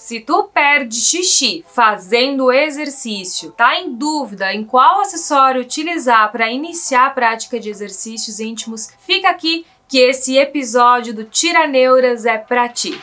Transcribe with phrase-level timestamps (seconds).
[0.00, 7.08] Se tu perde xixi fazendo exercício, tá em dúvida em qual acessório utilizar para iniciar
[7.08, 12.98] a prática de exercícios íntimos, fica aqui que esse episódio do Tiraneuras é para ti.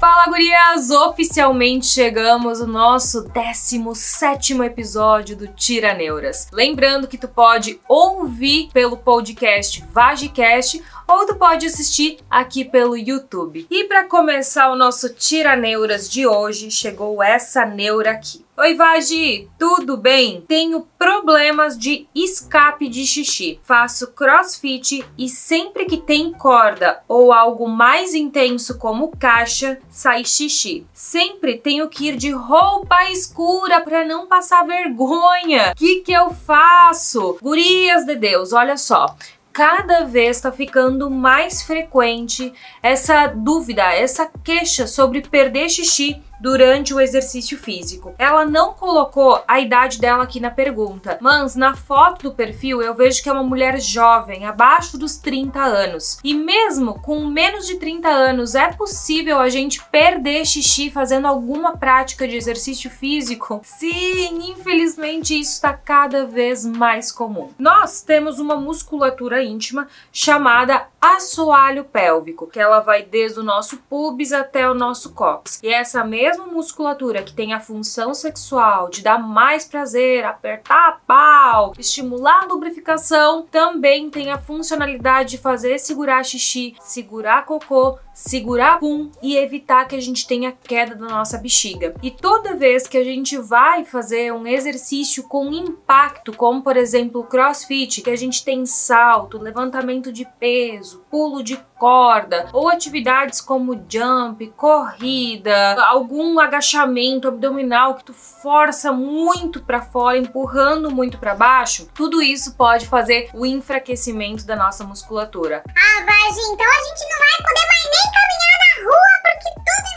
[0.00, 0.90] Fala gurias!
[0.90, 6.48] Oficialmente chegamos no nosso 17 episódio do Tiraneuras.
[6.52, 13.66] Lembrando que tu pode ouvir pelo podcast Vagicast ou tu pode assistir aqui pelo YouTube.
[13.70, 18.44] E para começar o nosso Tiraneuras de hoje, chegou essa neura aqui.
[18.58, 20.42] Oi, Vagi, tudo bem?
[20.48, 23.60] Tenho problemas de escape de xixi.
[23.62, 30.86] Faço crossfit e sempre que tem corda ou algo mais intenso como caixa, sai xixi.
[30.94, 35.72] Sempre tenho que ir de roupa escura para não passar vergonha.
[35.72, 37.36] O que, que eu faço?
[37.42, 39.14] Gurias de Deus, olha só
[39.56, 42.52] cada vez está ficando mais frequente
[42.82, 48.14] essa dúvida, essa queixa sobre perder xixi durante o exercício físico.
[48.18, 52.94] Ela não colocou a idade dela aqui na pergunta, mas na foto do perfil eu
[52.94, 56.18] vejo que é uma mulher jovem, abaixo dos 30 anos.
[56.22, 61.76] E mesmo com menos de 30 anos, é possível a gente perder xixi fazendo alguma
[61.76, 63.60] prática de exercício físico?
[63.64, 67.50] Sim, infelizmente isso está cada vez mais comum.
[67.58, 74.32] Nós temos uma musculatura íntima chamada assoalho pélvico, que ela vai desde o nosso pubis
[74.32, 75.60] até o nosso cóccix.
[75.62, 80.88] E essa mesma mesma musculatura que tem a função sexual de dar mais prazer, apertar
[80.88, 87.98] a pau, estimular a lubrificação, também tem a funcionalidade de fazer segurar xixi, segurar cocô,
[88.16, 91.94] segurar pum e evitar que a gente tenha queda da nossa bexiga.
[92.02, 97.20] E toda vez que a gente vai fazer um exercício com impacto, como por exemplo
[97.20, 103.40] o crossfit, que a gente tem salto, levantamento de peso, pulo de corda ou atividades
[103.40, 111.34] como jump, corrida, algum agachamento abdominal que tu força muito para fora, empurrando muito para
[111.34, 115.62] baixo, tudo isso pode fazer o enfraquecimento da nossa musculatura.
[115.68, 119.95] Ah, Vagi, então a gente não vai poder mais nem caminhar na rua porque tudo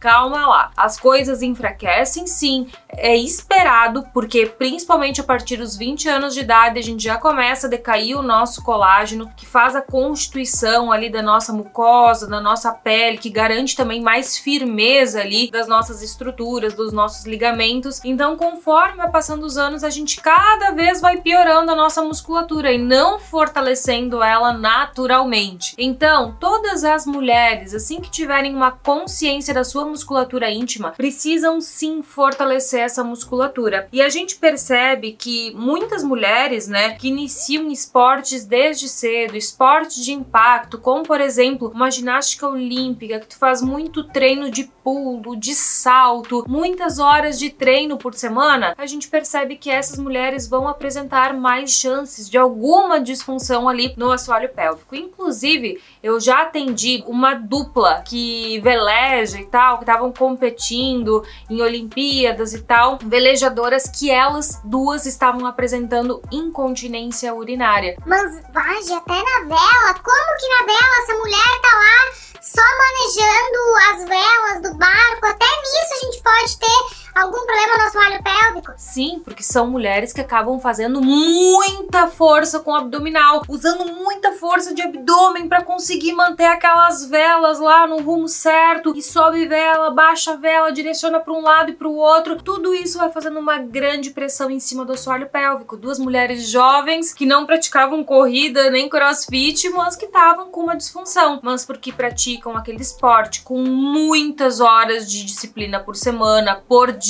[0.00, 6.34] Calma lá, as coisas enfraquecem sim, é esperado, porque principalmente a partir dos 20 anos
[6.34, 10.92] de idade a gente já começa a decair o nosso colágeno, que faz a constituição
[10.92, 16.02] ali da nossa mucosa, da nossa pele, que garante também mais firmeza ali das nossas
[16.02, 18.00] estruturas, dos nossos ligamentos.
[18.04, 22.72] Então, conforme vai passando os anos, a gente cada vez vai piorando a nossa musculatura
[22.72, 25.74] e não fortalecendo ela naturalmente.
[25.78, 32.02] Então, todas as mulheres, assim que tiverem uma consciência da sua musculatura íntima, precisam sim
[32.02, 33.88] fortalecer essa musculatura.
[33.92, 40.12] E a gente percebe que muitas mulheres, né, que iniciam esportes desde cedo, esportes de
[40.12, 45.54] impacto, como por exemplo, uma ginástica olímpica, que tu faz muito treino de pulo, de
[45.54, 51.32] salto, muitas horas de treino por semana, a gente percebe que essas mulheres vão apresentar
[51.32, 54.94] mais chances de alguma disfunção ali no assoalho pélvico.
[54.94, 62.52] Inclusive, eu já atendi uma dupla que veleja e tal, que estavam competindo em Olimpíadas
[62.54, 67.96] e tal velejadoras que elas duas estavam apresentando incontinência urinária.
[68.04, 69.94] Mas, Vage, até na vela?
[70.02, 73.60] Como que na vela essa mulher tá lá só manejando
[73.90, 75.26] as velas do barco?
[75.26, 78.72] Até nisso a gente pode ter algum problema no assoalho pélvico?
[78.76, 84.74] Sim, porque são mulheres que acabam fazendo muita força com o abdominal, usando muita força
[84.74, 90.36] de abdômen para conseguir manter aquelas velas lá no rumo certo e sobe vela, baixa
[90.36, 92.42] vela, direciona para um lado e para o outro.
[92.42, 95.76] Tudo isso vai fazendo uma grande pressão em cima do assoalho pélvico.
[95.76, 101.40] Duas mulheres jovens que não praticavam corrida nem crossfit, mas que estavam com uma disfunção,
[101.42, 107.03] mas porque praticam aquele esporte com muitas horas de disciplina por semana, por dia,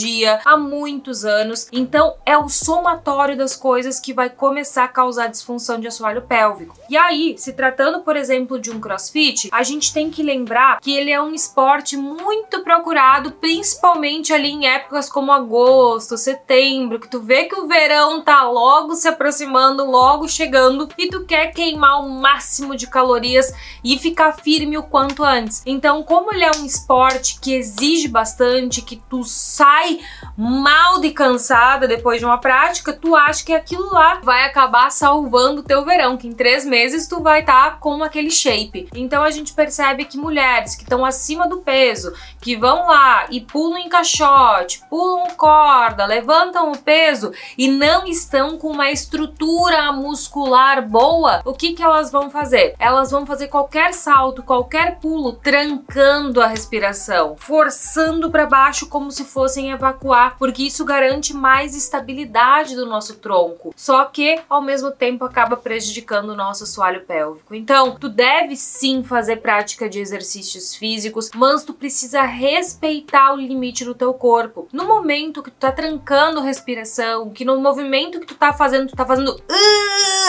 [0.45, 1.69] há muitos anos.
[1.73, 6.77] Então é o somatório das coisas que vai começar a causar disfunção de assoalho pélvico.
[6.89, 10.97] E aí, se tratando, por exemplo, de um crossfit, a gente tem que lembrar que
[10.97, 17.21] ele é um esporte muito procurado, principalmente ali em épocas como agosto, setembro, que tu
[17.21, 22.09] vê que o verão tá logo se aproximando, logo chegando e tu quer queimar o
[22.09, 23.53] máximo de calorias
[23.83, 25.63] e ficar firme o quanto antes.
[25.67, 30.01] Então, como ele é um esporte que exige bastante, que tu sai sai
[30.37, 35.61] mal de cansada depois de uma prática, tu acha que aquilo lá vai acabar salvando
[35.61, 38.89] o teu verão, que em três meses tu vai estar tá com aquele shape.
[38.95, 43.41] Então a gente percebe que mulheres que estão acima do peso, que vão lá e
[43.41, 50.87] pulam em caixote, pulam corda, levantam o peso e não estão com uma estrutura muscular
[50.87, 52.75] boa, o que que elas vão fazer?
[52.79, 59.25] Elas vão fazer qualquer salto, qualquer pulo, trancando a respiração, forçando para baixo como se
[59.25, 63.73] fossem evacuar, porque isso garante mais estabilidade do nosso tronco.
[63.77, 67.55] Só que ao mesmo tempo acaba prejudicando o nosso assoalho pélvico.
[67.55, 73.85] Então, tu deve sim fazer prática de exercícios físicos, mas tu precisa respeitar o limite
[73.85, 74.69] do teu corpo.
[74.73, 78.97] No momento que tu tá trancando respiração, que no movimento que tu tá fazendo, tu
[78.97, 79.37] tá fazendo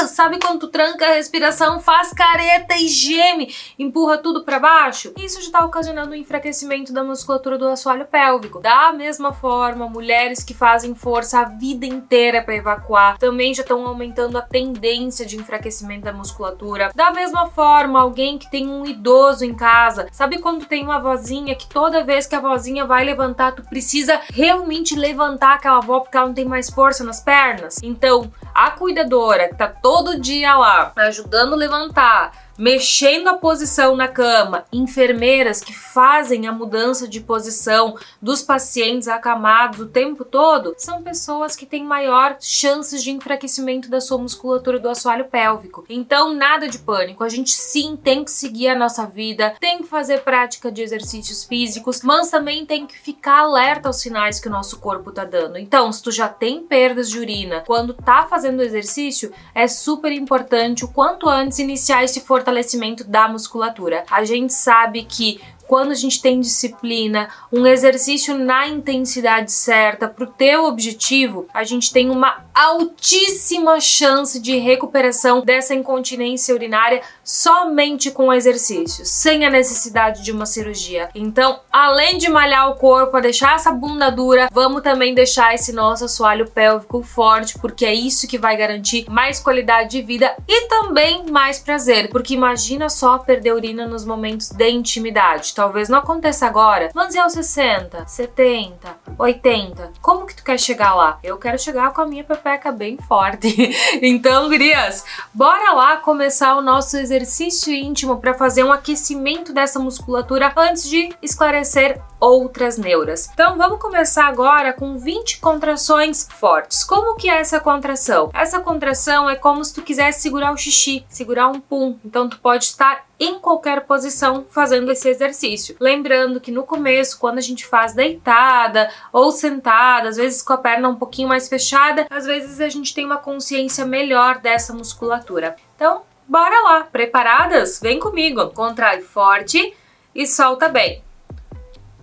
[0.07, 5.13] sabe quando tu tranca a respiração, faz careta e geme, empurra tudo para baixo?
[5.17, 8.59] Isso já tá ocasionando um enfraquecimento da musculatura do assoalho pélvico.
[8.59, 13.85] Da mesma forma, mulheres que fazem força a vida inteira para evacuar também já estão
[13.85, 16.91] aumentando a tendência de enfraquecimento da musculatura.
[16.95, 21.55] Da mesma forma, alguém que tem um idoso em casa, sabe quando tem uma vozinha
[21.55, 26.17] que toda vez que a vozinha vai levantar, tu precisa realmente levantar aquela avó porque
[26.17, 27.81] ela não tem mais força nas pernas?
[27.83, 34.07] Então, a cuidadora que tá todo dia lá ajudando a levantar, mexendo a posição na
[34.07, 41.03] cama, enfermeiras que fazem a mudança de posição dos pacientes acamados o tempo todo, são
[41.03, 45.85] pessoas que têm maior chances de enfraquecimento da sua musculatura do assoalho pélvico.
[45.89, 49.87] Então, nada de pânico, a gente sim tem que seguir a nossa vida, tem que
[49.87, 54.51] fazer prática de exercícios físicos, mas também tem que ficar alerta aos sinais que o
[54.51, 55.57] nosso corpo tá dando.
[55.57, 60.85] Então, se tu já tem perdas de urina quando tá fazendo exercício, é super importante
[60.85, 64.03] o quanto antes iniciar esse for fortalecimento da musculatura.
[64.09, 70.23] A gente sabe que quando a gente tem disciplina, um exercício na intensidade certa para
[70.23, 78.11] o teu objetivo, a gente tem uma altíssima chance de recuperação dessa incontinência urinária somente
[78.11, 81.09] com exercícios, sem a necessidade de uma cirurgia.
[81.15, 85.73] Então, além de malhar o corpo, a deixar essa bunda dura, vamos também deixar esse
[85.73, 90.67] nosso assoalho pélvico forte, porque é isso que vai garantir mais qualidade de vida e
[90.67, 96.45] também mais prazer, porque imagina só perder urina nos momentos de intimidade talvez não aconteça
[96.45, 99.93] agora, mas e aos 60, 70, 80?
[100.01, 101.17] Como que tu quer chegar lá?
[101.23, 103.47] Eu quero chegar com a minha pepeca bem forte.
[104.01, 110.51] então, gurias, bora lá começar o nosso exercício íntimo para fazer um aquecimento dessa musculatura
[110.57, 113.29] antes de esclarecer outras neuras.
[113.33, 116.83] Então vamos começar agora com 20 contrações fortes.
[116.83, 118.29] Como que é essa contração?
[118.33, 121.97] Essa contração é como se tu quisesse segurar o xixi, segurar um pum.
[122.03, 125.75] Então tu pode estar em qualquer posição fazendo esse exercício.
[125.79, 130.57] Lembrando que no começo, quando a gente faz deitada ou sentada, às vezes com a
[130.57, 135.55] perna um pouquinho mais fechada, às vezes a gente tem uma consciência melhor dessa musculatura.
[135.75, 137.79] Então, bora lá, preparadas?
[137.79, 138.49] Vem comigo.
[138.49, 139.75] Contrai forte
[140.13, 141.05] e solta bem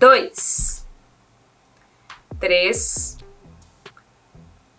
[0.03, 0.85] dois,
[2.41, 3.17] três,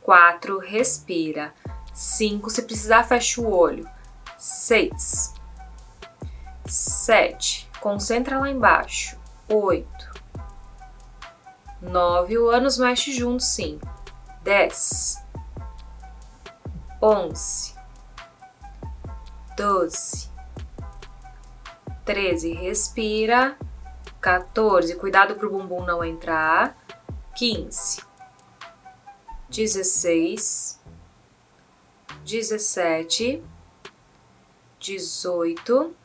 [0.01, 1.53] quatro, respira.
[1.93, 3.89] Cinco, se precisar, fecha o olho.
[4.37, 5.32] Seis,
[6.65, 9.17] sete, concentra lá embaixo.
[9.47, 10.11] Oito,
[11.81, 13.79] nove, o ânus mexe junto, sim.
[14.41, 15.23] Dez,
[17.01, 17.75] onze,
[19.55, 20.29] doze,
[22.05, 23.57] treze, respira.
[24.21, 26.77] 14, cuidado pro bumbum não entrar.
[27.35, 28.01] 15,
[29.49, 30.79] 16,
[32.23, 33.43] 17,
[34.79, 35.95] 18,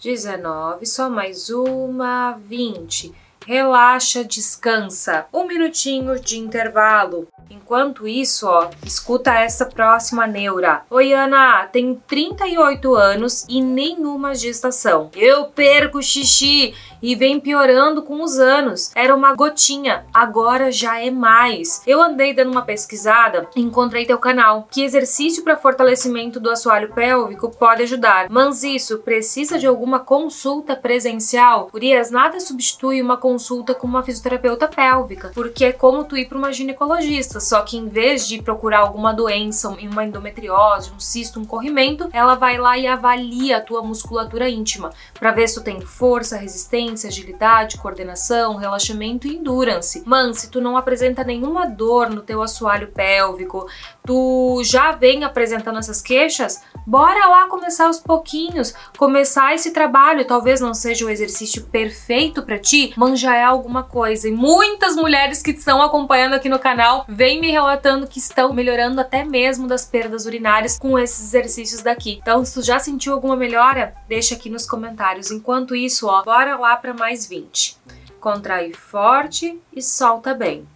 [0.00, 3.14] 19, só mais uma, 20.
[3.46, 5.26] Relaxa, descansa.
[5.32, 7.28] Um minutinho de intervalo.
[7.50, 10.82] Enquanto isso, ó, escuta essa próxima neura.
[10.90, 15.10] Oi, Ana, tenho 38 anos e nenhuma gestação.
[15.14, 18.90] Eu perco xixi e vem piorando com os anos.
[18.94, 21.82] Era uma gotinha, agora já é mais.
[21.86, 24.66] Eu andei dando uma pesquisada e encontrei teu canal.
[24.70, 28.28] Que exercício para fortalecimento do assoalho pélvico pode ajudar?
[28.30, 31.68] Mas isso precisa de alguma consulta presencial?
[31.74, 36.38] Urias, nada substitui uma consulta com uma fisioterapeuta pélvica, porque é como tu ir para
[36.38, 41.44] uma ginecologista, só que em vez de procurar alguma doença, uma endometriose, um cisto, um
[41.44, 45.82] corrimento, ela vai lá e avalia a tua musculatura íntima para ver se tu tem
[45.82, 50.02] força, resistência agilidade, coordenação, relaxamento e endurance.
[50.06, 53.66] Mas se tu não apresenta nenhuma dor no teu assoalho pélvico,
[54.06, 60.26] tu já vem apresentando essas queixas, bora lá começar aos pouquinhos, começar esse trabalho.
[60.26, 64.28] Talvez não seja o exercício perfeito para ti, mas já é alguma coisa.
[64.28, 69.00] E muitas mulheres que estão acompanhando aqui no canal vêm me relatando que estão melhorando
[69.00, 72.18] até mesmo das perdas urinárias com esses exercícios daqui.
[72.20, 75.30] Então, se tu já sentiu alguma melhora, deixa aqui nos comentários.
[75.30, 77.78] Enquanto isso, ó, bora lá para mais 20.
[78.20, 80.68] Contrai forte e solta bem.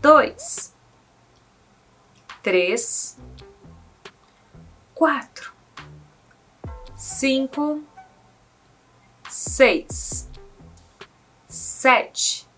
[0.00, 0.79] 2
[2.42, 3.18] três,
[4.94, 5.52] quatro,
[6.96, 7.82] cinco,
[9.28, 10.28] seis,
[11.48, 12.48] sete,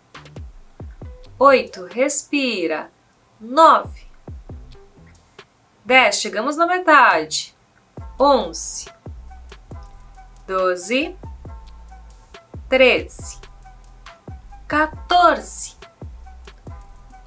[1.38, 1.86] oito.
[1.86, 2.90] Respira.
[3.40, 4.06] Nove,
[5.84, 6.16] dez.
[6.16, 7.54] Chegamos na metade.
[8.18, 8.88] Onze,
[10.46, 11.16] doze,
[12.68, 13.40] treze,
[14.68, 15.76] 14,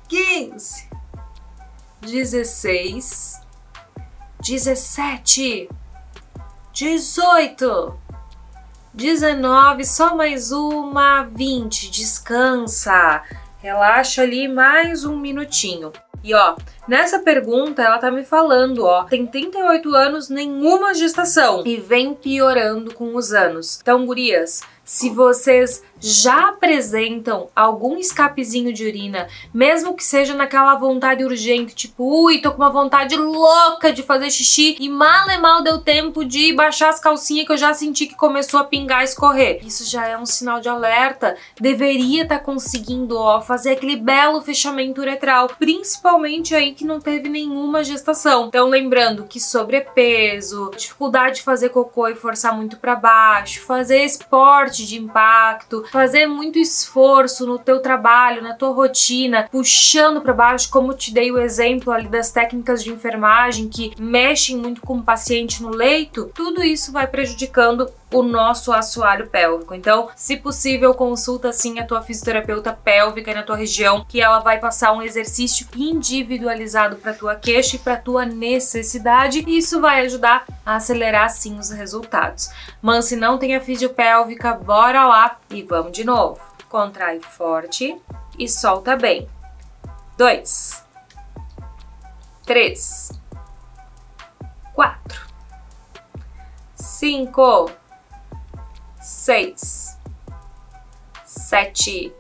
[0.08, 0.85] 15,
[2.06, 3.42] dezesseis,
[4.40, 5.68] dezessete,
[6.72, 8.00] dezoito,
[8.94, 11.90] dezenove, só mais uma, vinte.
[11.90, 13.24] Descansa,
[13.58, 15.92] relaxa ali mais um minutinho.
[16.24, 16.56] E ó,
[16.88, 22.94] nessa pergunta ela tá me falando, ó, tem 38 anos, nenhuma gestação e vem piorando
[22.94, 23.80] com os anos.
[23.80, 31.24] Então, gurias, se vocês já apresentam algum escapezinho de urina, mesmo que seja naquela vontade
[31.24, 35.64] urgente, tipo, ui, tô com uma vontade louca de fazer xixi e mal e mal
[35.64, 39.06] deu tempo de baixar as calcinhas que eu já senti que começou a pingar e
[39.06, 39.66] escorrer.
[39.66, 41.36] Isso já é um sinal de alerta.
[41.60, 47.30] Deveria estar tá conseguindo, ó, fazer aquele belo fechamento uretral, principalmente aí que não teve
[47.30, 48.48] nenhuma gestação.
[48.48, 54.75] Então, lembrando que sobrepeso, dificuldade de fazer cocô e forçar muito para baixo, fazer esporte
[54.84, 60.94] de impacto, fazer muito esforço no teu trabalho, na tua rotina, puxando para baixo, como
[60.94, 65.62] te dei o exemplo ali das técnicas de enfermagem que mexem muito com o paciente
[65.62, 69.76] no leito, tudo isso vai prejudicando o nosso assoalho pélvico.
[69.76, 74.58] Então, se possível, consulta sim a tua fisioterapeuta pélvica na tua região, que ela vai
[74.58, 80.46] passar um exercício individualizado para tua queixa e para tua necessidade, e isso vai ajudar
[80.66, 82.50] a acelerar sim os resultados.
[82.82, 86.40] Mas se não tem a fisiopélvica, bora lá e vamos de novo.
[86.70, 87.98] Contrai forte
[88.40, 89.28] e solta bem.
[90.18, 90.86] Dois,
[92.46, 93.12] três,
[94.74, 95.28] quatro,
[96.76, 97.70] cinco
[99.26, 99.98] seis,
[101.26, 102.14] sete,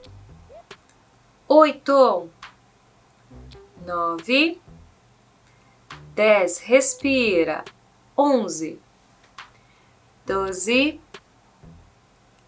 [1.47, 2.31] oito,
[3.85, 4.59] nove,
[6.15, 6.57] dez.
[6.57, 7.63] Respira.
[8.17, 8.79] Onze,
[10.25, 10.99] doze,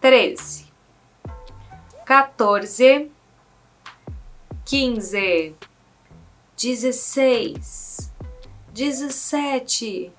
[0.02, 0.66] treze,
[2.08, 3.12] 14,
[4.66, 5.56] 15,
[6.56, 8.12] 16,
[8.74, 10.12] 17,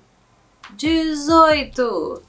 [0.77, 2.28] 18,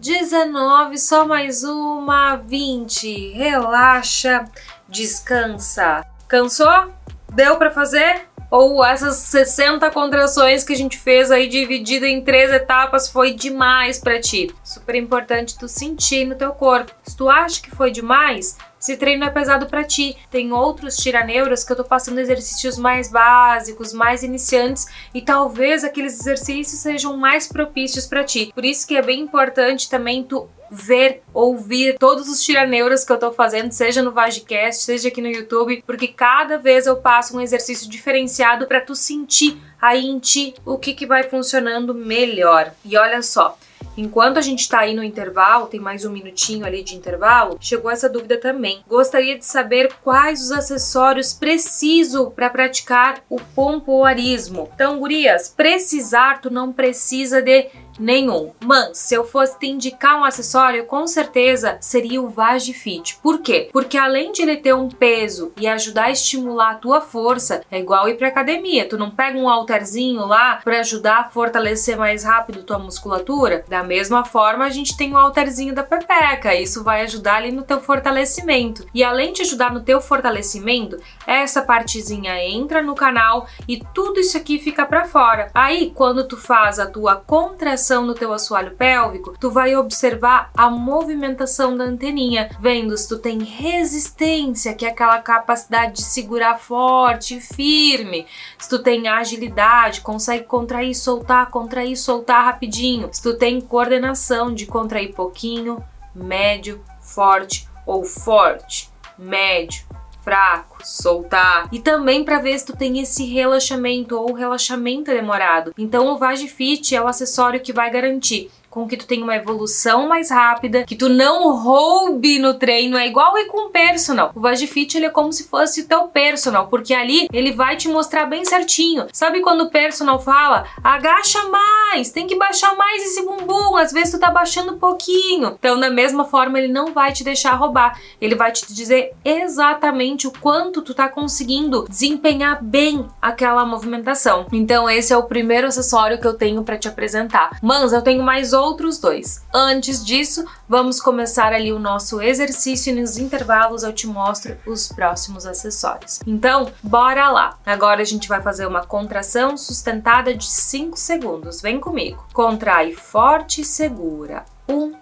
[0.00, 3.32] 19, só mais uma, 20.
[3.32, 4.44] Relaxa,
[4.88, 6.04] descansa.
[6.28, 6.92] Cansou?
[7.32, 8.28] Deu para fazer?
[8.50, 13.98] Ou essas 60 contrações que a gente fez aí dividida em três etapas foi demais
[13.98, 14.54] para ti?
[14.62, 16.92] Super importante tu sentir no teu corpo.
[17.02, 20.16] Se tu acha que foi demais, esse treino é pesado para ti.
[20.30, 26.20] Tem outros tiraneuras que eu tô passando exercícios mais básicos, mais iniciantes e talvez aqueles
[26.20, 28.52] exercícios sejam mais propícios para ti.
[28.54, 33.18] Por isso que é bem importante também tu ver, ouvir todos os tiraneuras que eu
[33.18, 37.40] tô fazendo, seja no Vagicast, seja aqui no YouTube, porque cada vez eu passo um
[37.40, 42.72] exercício diferenciado para tu sentir aí em ti o que que vai funcionando melhor.
[42.84, 43.56] E olha só,
[43.98, 47.90] Enquanto a gente está aí no intervalo, tem mais um minutinho ali de intervalo, chegou
[47.90, 48.78] essa dúvida também.
[48.86, 54.70] Gostaria de saber quais os acessórios preciso para praticar o pompoarismo.
[54.72, 58.52] Então, gurias, precisar tu não precisa de nenhum.
[58.64, 63.18] Mas se eu fosse te indicar um acessório, com certeza seria o Vagifit.
[63.22, 63.68] Por quê?
[63.72, 67.78] Porque além de ele ter um peso e ajudar a estimular a tua força, é
[67.78, 68.88] igual ir pra academia.
[68.88, 73.64] Tu não pega um halterzinho lá para ajudar a fortalecer mais rápido tua musculatura?
[73.68, 76.54] Da mesma forma, a gente tem o halterzinho da pepeca.
[76.54, 78.86] Isso vai ajudar ali no teu fortalecimento.
[78.94, 84.36] E além de ajudar no teu fortalecimento, essa partezinha entra no canal e tudo isso
[84.36, 85.50] aqui fica para fora.
[85.54, 90.70] Aí, quando tu faz a tua contração no teu assoalho pélvico, tu vai observar a
[90.70, 97.36] movimentação da anteninha, vendo se tu tem resistência, que é aquela capacidade de segurar forte
[97.36, 98.26] e firme,
[98.58, 104.66] se tu tem agilidade, consegue contrair, soltar, contrair, soltar rapidinho, se tu tem coordenação de
[104.66, 105.82] contrair pouquinho,
[106.14, 109.86] médio, forte ou forte, médio,
[110.28, 111.68] fraco, soltar.
[111.72, 115.72] E também para ver se tu tem esse relaxamento ou relaxamento demorado.
[115.78, 120.06] Então o Vagifit é o acessório que vai garantir com que tu tenha uma evolução
[120.06, 124.30] mais rápida, que tu não roube no treino, é igual ir com o personal.
[124.36, 128.26] O Vagifit ele é como se fosse teu personal, porque ali ele vai te mostrar
[128.26, 129.06] bem certinho.
[129.12, 134.12] Sabe quando o personal fala, agacha mais, tem que baixar mais esse bumbum, às vezes
[134.12, 135.56] tu tá baixando um pouquinho.
[135.58, 140.28] Então, da mesma forma, ele não vai te deixar roubar, ele vai te dizer exatamente
[140.28, 144.46] o quanto tu tá conseguindo desempenhar bem aquela movimentação.
[144.52, 147.58] Então, esse é o primeiro acessório que eu tenho para te apresentar.
[147.60, 149.42] Mans, eu tenho mais outros dois.
[149.52, 154.88] Antes disso, vamos começar ali o nosso exercício e nos intervalos eu te mostro os
[154.88, 156.20] próximos acessórios.
[156.26, 157.58] Então, bora lá!
[157.64, 161.62] Agora a gente vai fazer uma contração sustentada de 5 segundos.
[161.62, 162.24] Vem comigo.
[162.32, 164.44] Contrai forte e segura.
[164.68, 164.94] 1,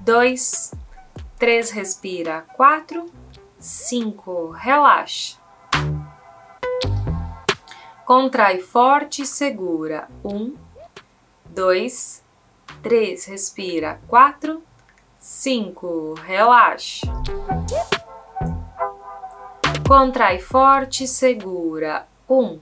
[0.00, 0.74] 2,
[1.38, 2.44] 3, respira.
[2.56, 3.06] 4,
[3.58, 5.38] 5, relaxa.
[8.04, 10.08] Contrai forte e segura.
[10.22, 10.54] 1,
[11.46, 12.25] 2, 3,
[13.28, 14.00] respira.
[14.06, 14.62] 4,
[15.18, 17.06] 5, relaxa.
[19.86, 22.06] Contrai forte, segura.
[22.28, 22.60] 1,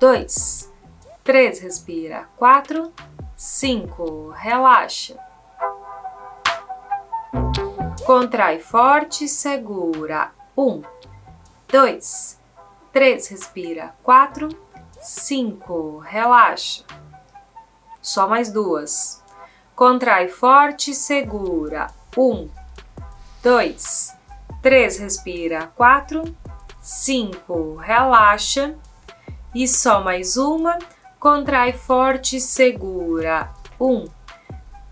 [0.00, 0.72] 2,
[1.22, 2.28] 3, respira.
[2.36, 2.92] 4,
[3.36, 5.18] 5, relaxa.
[8.04, 10.32] Contrai forte, segura.
[10.56, 10.82] 1,
[11.68, 12.38] 2,
[12.92, 13.94] 3, respira.
[14.02, 14.48] 4,
[15.00, 16.84] 5, relaxa.
[18.04, 19.22] Só mais duas.
[19.74, 21.86] Contrai forte, segura.
[22.14, 22.50] Um,
[23.42, 24.14] dois,
[24.60, 25.68] três, respira.
[25.74, 26.22] Quatro,
[26.82, 28.74] cinco, relaxa.
[29.54, 30.78] E só mais uma.
[31.18, 33.50] Contrai forte, segura.
[33.80, 34.04] Um,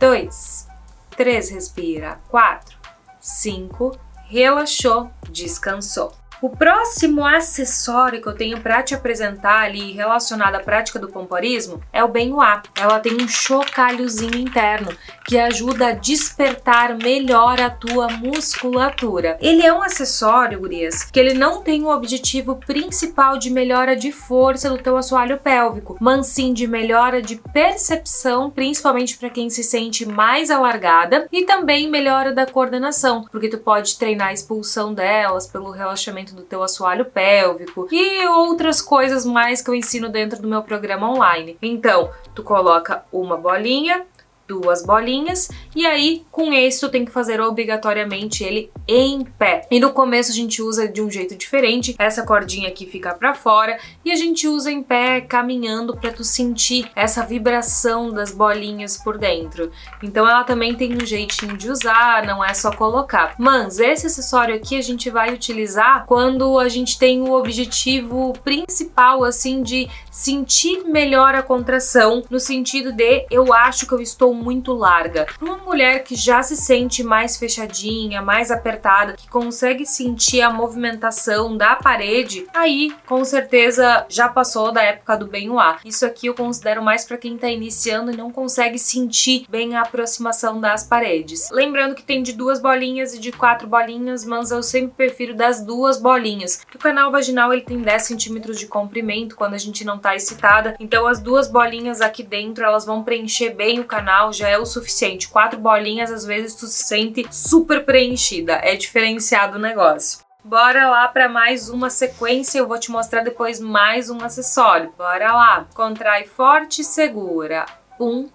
[0.01, 0.67] dois,
[1.15, 2.19] três, respira.
[2.31, 2.79] Quatro,
[3.21, 3.95] cinco,
[4.27, 6.15] relaxou, descansou.
[6.43, 11.81] O próximo acessório que eu tenho para te apresentar ali relacionado à prática do pomporismo
[11.93, 12.63] é o Benhua.
[12.77, 14.93] Ela tem um chocalhozinho interno
[15.25, 19.39] que ajuda a despertar melhor a tua musculatura.
[19.41, 24.11] Ele é um acessório, gurias, que ele não tem o objetivo principal de melhora de
[24.11, 29.63] força do teu assoalho pélvico, mas sim de melhora de percepção, principalmente para quem se
[29.63, 35.47] sente mais alargada, e também melhora da coordenação, porque tu pode treinar a expulsão delas
[35.47, 40.49] pelo relaxamento do teu assoalho pélvico e outras coisas mais que eu ensino dentro do
[40.49, 41.57] meu programa online.
[41.63, 44.05] Então, tu coloca uma bolinha,
[44.53, 49.67] duas bolinhas e aí com esse tu tem que fazer obrigatoriamente ele em pé.
[49.71, 53.35] E no começo a gente usa de um jeito diferente, essa cordinha aqui fica para
[53.35, 58.99] fora e a gente usa em pé caminhando para tu sentir essa vibração das bolinhas
[58.99, 59.73] por dentro.
[60.03, 63.35] Então ela também tem um jeitinho de usar, não é só colocar.
[63.39, 69.25] Mas esse acessório aqui a gente vai utilizar quando a gente tem o objetivo principal
[69.25, 74.75] assim de sentir melhor a contração, no sentido de eu acho que eu estou muito
[74.75, 75.27] larga.
[75.41, 81.57] Uma mulher que já se sente mais fechadinha, mais apertada, que consegue sentir a movimentação
[81.57, 85.81] da parede, aí com certeza já passou da época do bem ar.
[85.85, 89.81] Isso aqui eu considero mais para quem tá iniciando e não consegue sentir bem a
[89.81, 91.49] aproximação das paredes.
[91.51, 95.65] Lembrando que tem de duas bolinhas e de quatro bolinhas, mas eu sempre prefiro das
[95.65, 96.61] duas bolinhas.
[96.75, 100.77] o canal vaginal ele tem 10 centímetros de comprimento quando a gente não tá excitada,
[100.79, 104.67] então as duas bolinhas aqui dentro elas vão preencher bem o canal já é o
[104.67, 105.29] suficiente.
[105.29, 108.55] Quatro bolinhas, às vezes tu se sente super preenchida.
[108.55, 110.21] É diferenciado o negócio.
[110.45, 114.93] Bora lá para mais uma sequência, eu vou te mostrar depois mais um acessório.
[114.99, 115.67] Bora lá.
[115.73, 117.65] Contrai forte e segura.
[118.01, 118.29] Um,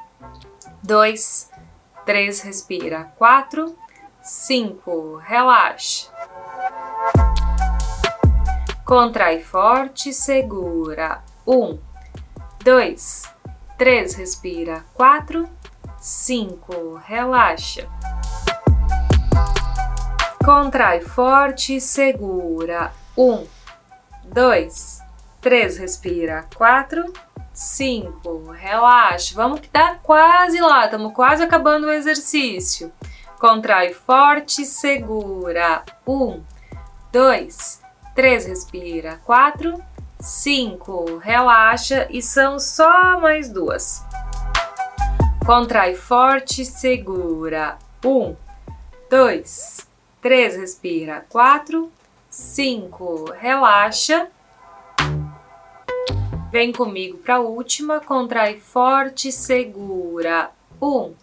[0.81, 1.51] dois,
[2.05, 3.11] três, respira.
[3.17, 3.75] Quatro,
[4.21, 6.07] cinco, relaxa.
[8.85, 11.21] Contrai forte, segura.
[11.47, 11.79] Um,
[12.61, 13.23] dois,
[13.77, 14.83] três, respira.
[14.93, 15.49] Quatro,
[15.97, 16.95] 5.
[17.05, 17.87] Relaxa.
[20.43, 22.91] Contrai forte segura.
[23.17, 23.47] 1,
[24.25, 25.01] 2,
[25.39, 25.77] 3.
[25.77, 26.45] Respira.
[26.53, 27.13] 4,
[27.53, 28.51] 5.
[28.51, 29.33] Relaxa.
[29.33, 30.83] Vamos que tá quase lá.
[30.83, 32.91] Estamos quase acabando o exercício.
[33.39, 35.83] Contrai forte segura.
[36.05, 36.43] 1,
[37.13, 37.81] 2,
[38.13, 38.45] 3.
[38.47, 39.21] Respira.
[39.25, 39.81] 4,
[40.19, 41.17] 5.
[41.17, 42.07] Relaxa.
[42.09, 44.03] E são só mais duas.
[45.45, 47.77] Contrai forte, segura.
[48.03, 48.35] Um,
[49.09, 49.87] dois,
[50.21, 51.25] três, respira.
[51.29, 51.91] Quatro,
[52.29, 54.29] cinco, relaxa.
[56.51, 57.99] Vem comigo para a última.
[57.99, 60.51] Contrai forte, segura.
[60.81, 61.13] Um,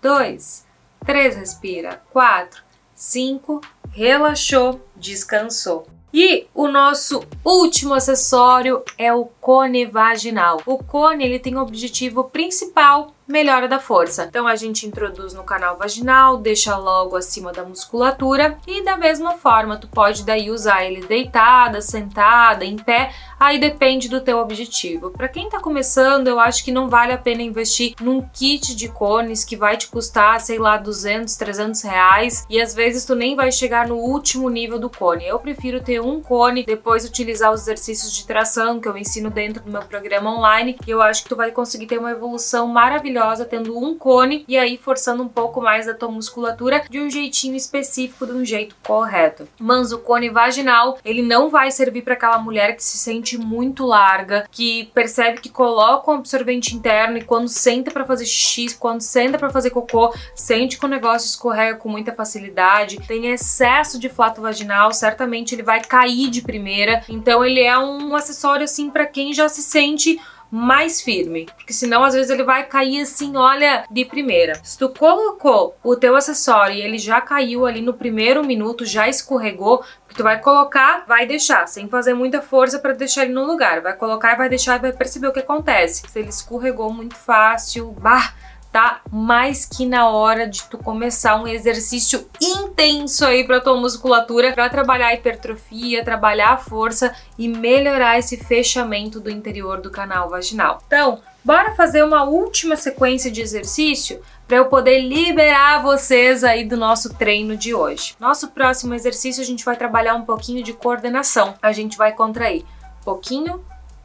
[0.00, 0.66] dois,
[1.04, 2.02] três, respira.
[2.10, 2.62] Quatro,
[2.98, 3.60] 5.
[3.92, 5.86] Relaxou, descansou.
[6.12, 10.62] E o nosso último acessório é o cone vaginal.
[10.64, 14.24] O cone ele tem o objetivo principal melhora da força.
[14.24, 19.34] Então a gente introduz no canal vaginal, deixa logo acima da musculatura e da mesma
[19.34, 25.10] forma tu pode daí usar ele deitada, sentada, em pé, aí depende do teu objetivo.
[25.10, 28.88] Para quem tá começando, eu acho que não vale a pena investir num kit de
[28.88, 33.36] cones que vai te custar, sei lá, 200, 300 reais e às vezes tu nem
[33.36, 35.26] vai chegar no último nível do cone.
[35.26, 39.62] Eu prefiro ter um cone, depois utilizar os exercícios de tração que eu ensino dentro
[39.62, 43.17] do meu programa online e eu acho que tu vai conseguir ter uma evolução maravilhosa
[43.18, 47.10] maravilhosa tendo um cone e aí forçando um pouco mais da tua musculatura de um
[47.10, 49.48] jeitinho específico, de um jeito correto.
[49.58, 53.84] Mas o cone vaginal, ele não vai servir para aquela mulher que se sente muito
[53.84, 59.00] larga, que percebe que coloca um absorvente interno e quando senta para fazer xixi, quando
[59.00, 64.08] senta para fazer cocô, sente que o negócio escorrega com muita facilidade, tem excesso de
[64.08, 67.02] flato vaginal, certamente ele vai cair de primeira.
[67.08, 72.02] Então ele é um acessório assim para quem já se sente mais firme, porque senão
[72.02, 74.54] às vezes ele vai cair assim, olha, de primeira.
[74.62, 79.08] Se tu colocou o teu acessório e ele já caiu ali no primeiro minuto, já
[79.08, 83.44] escorregou, que tu vai colocar, vai deixar, sem fazer muita força para deixar ele no
[83.44, 83.82] lugar.
[83.82, 86.08] Vai colocar vai deixar e vai perceber o que acontece.
[86.08, 88.34] Se ele escorregou muito fácil, bah,
[88.72, 94.52] tá mais que na hora de tu começar um exercício intenso aí para tua musculatura,
[94.52, 100.28] para trabalhar a hipertrofia, trabalhar a força e melhorar esse fechamento do interior do canal
[100.28, 100.82] vaginal.
[100.86, 106.76] Então, bora fazer uma última sequência de exercício para eu poder liberar vocês aí do
[106.76, 108.14] nosso treino de hoje.
[108.20, 111.54] Nosso próximo exercício a gente vai trabalhar um pouquinho de coordenação.
[111.62, 112.64] A gente vai contrair
[113.04, 113.64] pouquinho,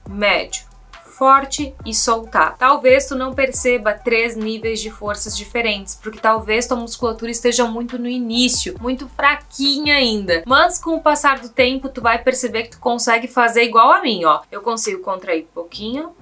[0.10, 0.65] médio,
[1.13, 2.58] forte e soltar.
[2.58, 7.99] Talvez tu não perceba três níveis de forças diferentes, porque talvez tua musculatura esteja muito
[7.99, 10.43] no início, muito fraquinha ainda.
[10.45, 14.02] Mas com o passar do tempo, tu vai perceber que tu consegue fazer igual a
[14.02, 14.41] mim, ó.
[14.52, 16.15] Eu consigo contrair pouquinho,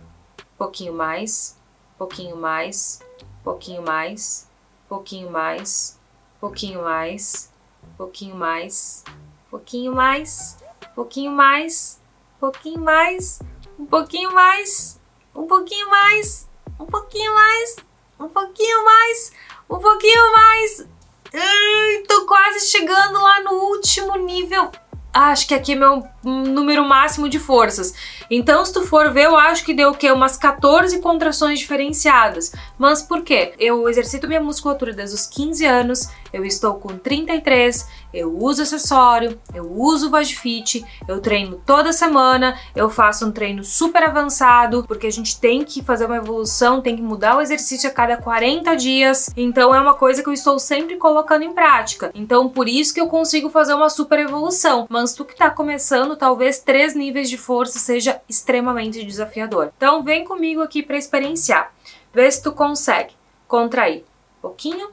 [0.57, 1.57] pouquinho mais,
[1.97, 2.99] pouquinho mais,
[3.43, 4.49] pouquinho mais,
[4.89, 5.99] pouquinho mais,
[6.39, 7.51] pouquinho mais,
[7.97, 9.05] pouquinho mais,
[9.49, 10.57] pouquinho mais,
[10.93, 12.01] pouquinho mais,
[12.39, 13.39] pouquinho mais,
[13.81, 14.99] um pouquinho mais,
[15.35, 16.47] um pouquinho mais,
[16.79, 17.75] um pouquinho mais,
[18.19, 19.33] um pouquinho mais,
[19.67, 20.87] um pouquinho mais.
[21.33, 24.71] Ai, tô quase chegando lá no último nível.
[25.11, 27.93] acho que aqui é meu número máximo de forças.
[28.29, 30.11] Então, se tu for ver, eu acho que deu o quê?
[30.11, 32.53] Umas 14 contrações diferenciadas.
[32.77, 33.53] Mas por quê?
[33.59, 39.39] Eu exercito minha musculatura desde os 15 anos, eu estou com 33, eu uso acessório,
[39.53, 45.11] eu uso Vagifit, eu treino toda semana, eu faço um treino super avançado, porque a
[45.11, 49.29] gente tem que fazer uma evolução, tem que mudar o exercício a cada 40 dias.
[49.35, 52.11] Então é uma coisa que eu estou sempre colocando em prática.
[52.13, 54.85] Então por isso que eu consigo fazer uma super evolução.
[54.89, 59.71] Mas tu que tá começando, talvez três níveis de força seja extremamente desafiador.
[59.75, 61.73] Então vem comigo aqui para experienciar.
[62.13, 63.13] Vê se tu consegue
[63.47, 64.03] contrair
[64.41, 64.91] pouquinho,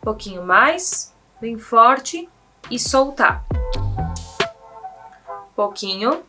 [0.00, 2.28] pouquinho mais, bem forte
[2.70, 3.44] e soltar.
[5.54, 6.22] Pouquinho,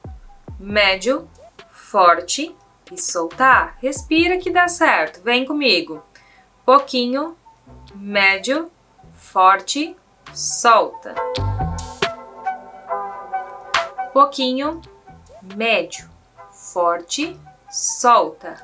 [0.59, 1.29] médio,
[1.71, 2.55] forte
[2.91, 3.77] e soltar.
[3.81, 5.21] Respira que dá certo.
[5.21, 6.01] Vem comigo.
[6.65, 7.35] Pouquinho,
[7.95, 8.71] médio,
[9.13, 9.95] forte,
[10.33, 11.15] solta.
[14.17, 14.81] Pouquinho,
[15.55, 16.09] médio,
[16.49, 18.55] forte, solta.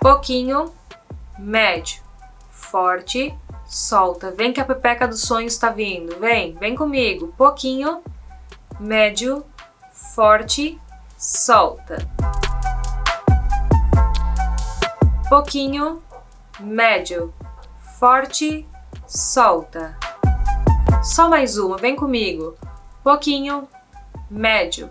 [0.00, 0.72] Pouquinho,
[1.36, 2.00] médio,
[2.52, 4.30] forte, solta.
[4.30, 6.16] Vem que a pepeca dos sonhos está vindo.
[6.20, 7.34] Vem, vem comigo.
[7.36, 8.00] Pouquinho,
[8.78, 9.44] médio,
[9.90, 10.80] forte,
[11.18, 11.96] solta.
[15.28, 16.00] Pouquinho,
[16.60, 17.34] médio,
[17.98, 18.68] forte,
[19.04, 20.01] solta.
[21.02, 22.56] Só mais uma, vem comigo.
[23.02, 23.66] Pouquinho,
[24.30, 24.88] médio,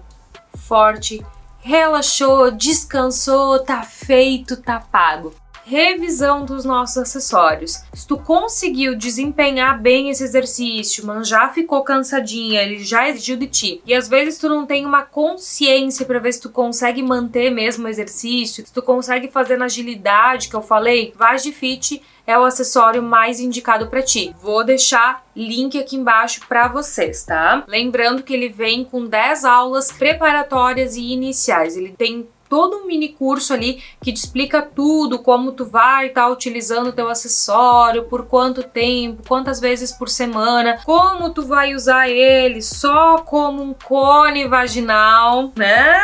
[0.57, 1.25] forte,
[1.59, 5.33] relaxou, descansou, tá feito, tá pago.
[5.63, 7.83] Revisão dos nossos acessórios.
[7.93, 13.47] Se tu conseguiu desempenhar bem esse exercício, mas já ficou cansadinha, ele já exigiu de
[13.47, 17.49] ti, e às vezes tu não tem uma consciência para ver se tu consegue manter
[17.51, 22.01] mesmo o exercício, se tu consegue fazer na agilidade que eu falei, Vaz de Fit
[22.31, 24.33] é o acessório mais indicado para ti.
[24.41, 27.63] Vou deixar link aqui embaixo para vocês, tá?
[27.67, 31.75] Lembrando que ele vem com 10 aulas preparatórias e iniciais.
[31.75, 36.23] Ele tem todo um mini curso ali que te explica tudo, como tu vai estar
[36.23, 41.73] tá utilizando o teu acessório, por quanto tempo, quantas vezes por semana, como tu vai
[41.73, 45.97] usar ele só como um cone vaginal, né?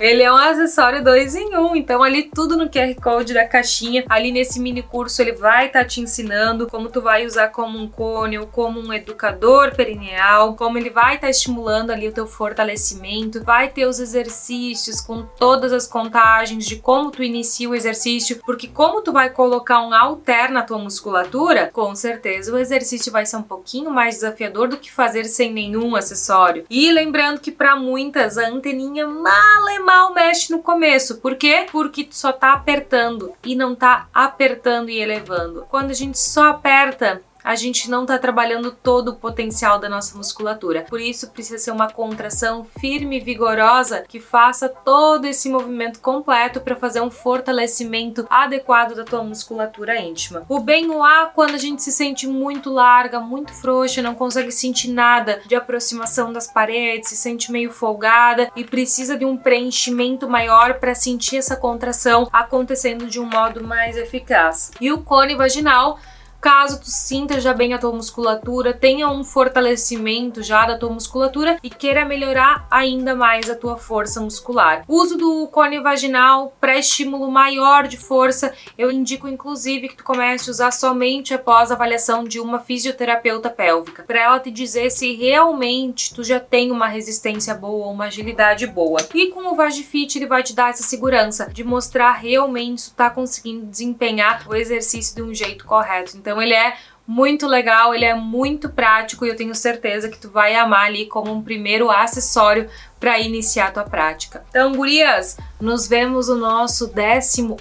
[0.00, 4.02] Ele é um acessório dois em um, então ali tudo no QR Code da caixinha,
[4.08, 7.78] ali nesse mini curso ele vai estar tá te ensinando como tu vai usar como
[7.78, 12.12] um cone ou como um educador perineal, como ele vai estar tá estimulando ali o
[12.12, 17.74] teu fortalecimento, vai ter os exercícios com todas as contagens de como tu inicia o
[17.74, 23.10] exercício, porque como tu vai colocar um alter na tua musculatura, com certeza o exercício
[23.10, 26.64] vai ser um pouquinho mais desafiador do que fazer sem nenhum acessório.
[26.70, 31.16] E lembrando que para muitas a anteninha mal e mal mexe no começo.
[31.16, 31.66] Por quê?
[31.72, 35.66] Porque tu só tá apertando e não tá apertando e elevando.
[35.68, 40.16] Quando a gente só aperta, a gente não está trabalhando todo o potencial da nossa
[40.16, 40.86] musculatura.
[40.88, 46.60] Por isso precisa ser uma contração firme e vigorosa que faça todo esse movimento completo
[46.60, 50.44] para fazer um fortalecimento adequado da tua musculatura íntima.
[50.48, 54.52] O bem o A quando a gente se sente muito larga, muito frouxa, não consegue
[54.52, 60.28] sentir nada de aproximação das paredes, se sente meio folgada e precisa de um preenchimento
[60.28, 64.70] maior para sentir essa contração acontecendo de um modo mais eficaz.
[64.80, 65.98] E o cone vaginal
[66.40, 71.58] Caso tu sinta já bem a tua musculatura, tenha um fortalecimento já da tua musculatura
[71.62, 74.84] e queira melhorar ainda mais a tua força muscular.
[74.88, 80.48] uso do cone vaginal para estímulo maior de força, eu indico inclusive que tu comece
[80.48, 85.14] a usar somente após a avaliação de uma fisioterapeuta pélvica, para ela te dizer se
[85.14, 89.00] realmente tu já tem uma resistência boa uma agilidade boa.
[89.14, 92.96] E com o Vagifit ele vai te dar essa segurança de mostrar realmente se tu
[92.96, 96.16] tá conseguindo desempenhar o exercício de um jeito correto.
[96.16, 100.16] Então então ele é muito legal, ele é muito prático e eu tenho certeza que
[100.16, 104.44] tu vai amar ali como um primeiro acessório para iniciar a tua prática.
[104.48, 107.60] Então, gurias, nos vemos no nosso 18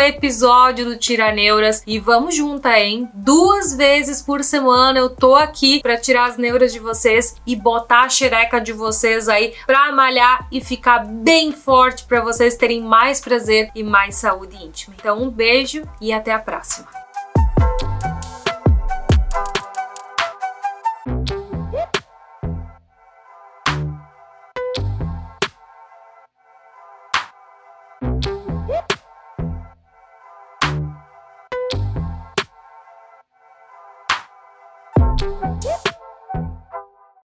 [0.00, 3.08] episódio do Tiraneuras e vamos juntas, hein?
[3.14, 8.02] Duas vezes por semana eu tô aqui para tirar as neuras de vocês e botar
[8.02, 13.18] a xereca de vocês aí para malhar e ficar bem forte para vocês terem mais
[13.18, 14.94] prazer e mais saúde íntima.
[14.98, 16.99] Então, um beijo e até a próxima.